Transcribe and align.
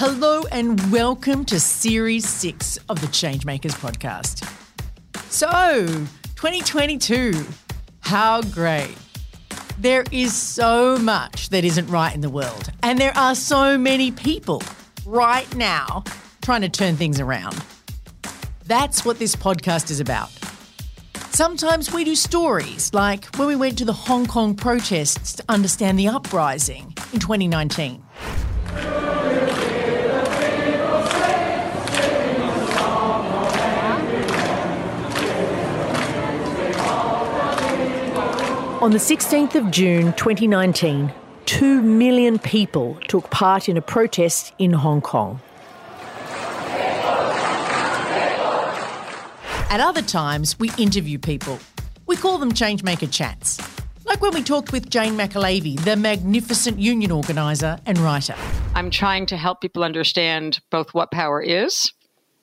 Hello 0.00 0.44
and 0.52 0.92
welcome 0.92 1.44
to 1.46 1.58
Series 1.58 2.24
6 2.28 2.78
of 2.88 3.00
the 3.00 3.08
Changemakers 3.08 3.72
podcast. 3.72 4.48
So, 5.28 5.88
2022, 6.36 7.44
how 7.98 8.42
great. 8.42 8.94
There 9.76 10.04
is 10.12 10.36
so 10.36 10.98
much 10.98 11.48
that 11.48 11.64
isn't 11.64 11.88
right 11.88 12.14
in 12.14 12.20
the 12.20 12.30
world, 12.30 12.70
and 12.84 13.00
there 13.00 13.10
are 13.18 13.34
so 13.34 13.76
many 13.76 14.12
people 14.12 14.62
right 15.04 15.52
now 15.56 16.04
trying 16.42 16.60
to 16.60 16.68
turn 16.68 16.94
things 16.94 17.18
around. 17.18 17.60
That's 18.66 19.04
what 19.04 19.18
this 19.18 19.34
podcast 19.34 19.90
is 19.90 19.98
about. 19.98 20.30
Sometimes 21.30 21.92
we 21.92 22.04
do 22.04 22.14
stories, 22.14 22.94
like 22.94 23.24
when 23.34 23.48
we 23.48 23.56
went 23.56 23.76
to 23.78 23.84
the 23.84 23.92
Hong 23.92 24.26
Kong 24.26 24.54
protests 24.54 25.32
to 25.32 25.44
understand 25.48 25.98
the 25.98 26.06
uprising 26.06 26.94
in 27.12 27.18
2019. 27.18 28.00
On 38.80 38.92
the 38.92 38.98
16th 38.98 39.56
of 39.56 39.72
June 39.72 40.12
2019, 40.12 41.12
two 41.46 41.82
million 41.82 42.38
people 42.38 42.96
took 43.08 43.28
part 43.28 43.68
in 43.68 43.76
a 43.76 43.82
protest 43.82 44.52
in 44.60 44.72
Hong 44.72 45.00
Kong. 45.00 45.40
At 49.68 49.80
other 49.80 50.00
times, 50.00 50.60
we 50.60 50.70
interview 50.78 51.18
people. 51.18 51.58
We 52.06 52.14
call 52.14 52.38
them 52.38 52.52
Changemaker 52.52 53.12
Chats. 53.12 53.58
Like 54.04 54.22
when 54.22 54.32
we 54.32 54.44
talked 54.44 54.70
with 54.70 54.88
Jane 54.88 55.14
McAlevey, 55.14 55.80
the 55.80 55.96
magnificent 55.96 56.78
union 56.78 57.10
organiser 57.10 57.80
and 57.84 57.98
writer. 57.98 58.36
I'm 58.76 58.90
trying 58.90 59.26
to 59.26 59.36
help 59.36 59.60
people 59.60 59.82
understand 59.82 60.60
both 60.70 60.94
what 60.94 61.10
power 61.10 61.42
is, 61.42 61.92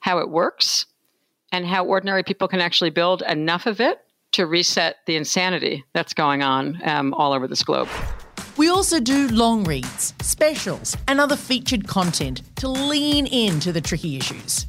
how 0.00 0.18
it 0.18 0.28
works, 0.28 0.86
and 1.52 1.64
how 1.64 1.84
ordinary 1.86 2.24
people 2.24 2.48
can 2.48 2.60
actually 2.60 2.90
build 2.90 3.22
enough 3.22 3.66
of 3.66 3.80
it 3.80 4.00
to 4.36 4.44
reset 4.44 4.96
the 5.06 5.16
insanity 5.16 5.82
that's 5.94 6.12
going 6.12 6.42
on 6.42 6.78
um, 6.84 7.14
all 7.14 7.32
over 7.32 7.48
this 7.48 7.62
globe. 7.62 7.88
We 8.58 8.68
also 8.68 9.00
do 9.00 9.28
long 9.28 9.64
reads, 9.64 10.12
specials, 10.20 10.94
and 11.08 11.20
other 11.20 11.36
featured 11.36 11.88
content 11.88 12.42
to 12.56 12.68
lean 12.68 13.26
into 13.26 13.72
the 13.72 13.80
tricky 13.80 14.18
issues. 14.18 14.66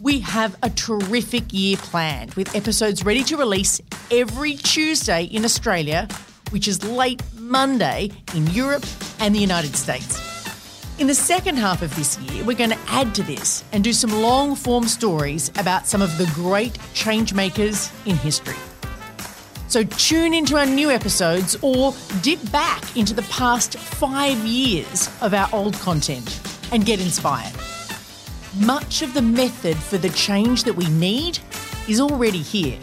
We 0.00 0.18
have 0.20 0.56
a 0.64 0.70
terrific 0.70 1.52
year 1.52 1.76
planned 1.76 2.34
with 2.34 2.56
episodes 2.56 3.04
ready 3.04 3.22
to 3.24 3.36
release 3.36 3.80
every 4.10 4.54
Tuesday 4.54 5.24
in 5.24 5.44
Australia, 5.44 6.08
which 6.50 6.66
is 6.66 6.82
late 6.82 7.22
Monday 7.36 8.10
in 8.34 8.48
Europe 8.48 8.84
and 9.20 9.32
the 9.32 9.40
United 9.40 9.76
States. 9.76 10.18
In 10.98 11.06
the 11.06 11.14
second 11.14 11.56
half 11.56 11.82
of 11.82 11.94
this 11.94 12.18
year, 12.18 12.42
we're 12.42 12.56
going 12.56 12.70
to 12.70 12.78
add 12.88 13.14
to 13.14 13.22
this 13.22 13.62
and 13.70 13.84
do 13.84 13.92
some 13.92 14.10
long 14.10 14.56
form 14.56 14.88
stories 14.88 15.50
about 15.56 15.86
some 15.86 16.02
of 16.02 16.18
the 16.18 16.26
great 16.34 16.76
change 16.94 17.32
makers 17.32 17.92
in 18.04 18.16
history. 18.16 18.56
So 19.68 19.84
tune 19.84 20.32
into 20.32 20.56
our 20.56 20.64
new 20.64 20.90
episodes 20.90 21.54
or 21.60 21.94
dip 22.22 22.40
back 22.50 22.96
into 22.96 23.12
the 23.12 23.22
past 23.24 23.76
five 23.76 24.38
years 24.38 25.10
of 25.20 25.34
our 25.34 25.48
old 25.52 25.74
content 25.74 26.40
and 26.72 26.86
get 26.86 27.00
inspired. 27.00 27.52
Much 28.60 29.02
of 29.02 29.12
the 29.12 29.20
method 29.20 29.76
for 29.76 29.98
the 29.98 30.08
change 30.10 30.64
that 30.64 30.72
we 30.72 30.88
need 30.88 31.38
is 31.86 32.00
already 32.00 32.38
here. 32.38 32.78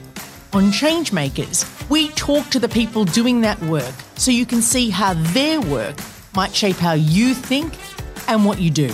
On 0.54 0.66
Changemakers, 0.66 1.90
we 1.90 2.10
talk 2.10 2.48
to 2.52 2.60
the 2.60 2.70
people 2.70 3.04
doing 3.04 3.42
that 3.42 3.60
work 3.64 3.96
so 4.16 4.30
you 4.30 4.46
can 4.46 4.62
see 4.62 4.92
how 4.92 5.16
their 5.34 5.60
work 5.62 5.96
might 6.36 6.54
shape 6.54 6.78
how 6.78 6.94
you 6.94 7.34
think 7.34 7.74
and 8.28 8.46
what 8.46 8.60
you 8.60 8.70
do. 8.70 8.94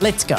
Let's 0.00 0.24
go. 0.24 0.38